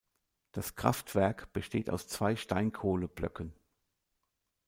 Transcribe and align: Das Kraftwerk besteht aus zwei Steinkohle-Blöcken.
Das 0.51 0.75
Kraftwerk 0.75 1.53
besteht 1.53 1.91
aus 1.91 2.07
zwei 2.07 2.35
Steinkohle-Blöcken. 2.35 3.53